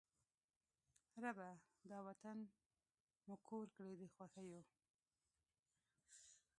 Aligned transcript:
ربه! 1.23 1.51
دا 1.91 1.99
وطن 2.07 2.37
مو 3.27 3.35
کور 3.47 3.65
کړې 3.77 3.93
د 3.97 4.03
خوښیو 4.13 4.61